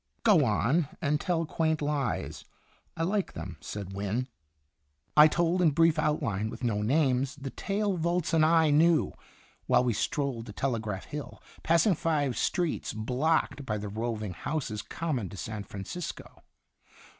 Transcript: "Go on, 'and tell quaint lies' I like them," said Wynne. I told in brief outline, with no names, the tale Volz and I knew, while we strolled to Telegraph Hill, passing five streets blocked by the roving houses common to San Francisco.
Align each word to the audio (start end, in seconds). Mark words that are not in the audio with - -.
"Go 0.23 0.43
on, 0.45 0.87
'and 0.99 1.21
tell 1.21 1.45
quaint 1.45 1.79
lies' 1.79 2.43
I 2.97 3.03
like 3.03 3.33
them," 3.33 3.57
said 3.61 3.93
Wynne. 3.93 4.27
I 5.15 5.27
told 5.27 5.61
in 5.61 5.69
brief 5.69 5.99
outline, 5.99 6.49
with 6.49 6.63
no 6.63 6.81
names, 6.81 7.35
the 7.35 7.51
tale 7.51 7.97
Volz 7.97 8.33
and 8.33 8.43
I 8.43 8.71
knew, 8.71 9.13
while 9.67 9.83
we 9.83 9.93
strolled 9.93 10.47
to 10.47 10.53
Telegraph 10.53 11.05
Hill, 11.05 11.39
passing 11.61 11.93
five 11.93 12.35
streets 12.35 12.93
blocked 12.93 13.63
by 13.63 13.77
the 13.77 13.89
roving 13.89 14.33
houses 14.33 14.81
common 14.81 15.29
to 15.29 15.37
San 15.37 15.65
Francisco. 15.65 16.41